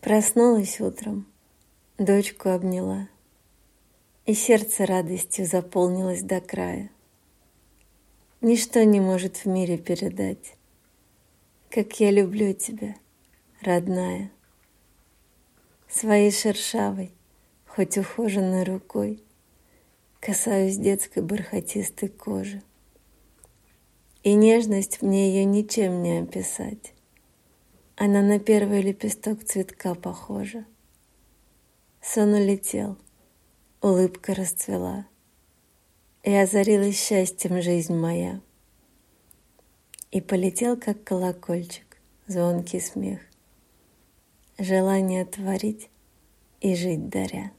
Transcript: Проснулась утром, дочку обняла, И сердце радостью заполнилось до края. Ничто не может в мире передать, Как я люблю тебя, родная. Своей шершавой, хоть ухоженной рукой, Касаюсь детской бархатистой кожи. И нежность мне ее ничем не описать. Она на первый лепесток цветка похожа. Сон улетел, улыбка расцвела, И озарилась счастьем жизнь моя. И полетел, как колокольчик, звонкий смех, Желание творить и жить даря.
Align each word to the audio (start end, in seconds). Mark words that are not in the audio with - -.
Проснулась 0.00 0.80
утром, 0.80 1.26
дочку 1.98 2.50
обняла, 2.50 3.08
И 4.26 4.34
сердце 4.34 4.86
радостью 4.86 5.44
заполнилось 5.44 6.22
до 6.22 6.40
края. 6.40 6.90
Ничто 8.40 8.84
не 8.84 9.00
может 9.00 9.38
в 9.38 9.46
мире 9.46 9.76
передать, 9.76 10.54
Как 11.68 11.98
я 11.98 12.12
люблю 12.12 12.52
тебя, 12.52 12.94
родная. 13.60 14.30
Своей 15.88 16.30
шершавой, 16.30 17.10
хоть 17.66 17.98
ухоженной 17.98 18.62
рукой, 18.62 19.20
Касаюсь 20.20 20.76
детской 20.76 21.24
бархатистой 21.24 22.08
кожи. 22.08 22.62
И 24.22 24.34
нежность 24.34 25.02
мне 25.02 25.28
ее 25.32 25.44
ничем 25.44 26.02
не 26.04 26.20
описать. 26.20 26.92
Она 28.00 28.22
на 28.22 28.38
первый 28.38 28.80
лепесток 28.80 29.42
цветка 29.42 29.96
похожа. 29.96 30.64
Сон 32.00 32.32
улетел, 32.32 32.96
улыбка 33.80 34.36
расцвела, 34.36 35.04
И 36.22 36.32
озарилась 36.32 36.96
счастьем 36.96 37.60
жизнь 37.60 37.96
моя. 37.96 38.40
И 40.12 40.20
полетел, 40.20 40.76
как 40.76 41.02
колокольчик, 41.02 41.96
звонкий 42.28 42.78
смех, 42.78 43.18
Желание 44.58 45.24
творить 45.24 45.90
и 46.60 46.76
жить 46.76 47.08
даря. 47.08 47.50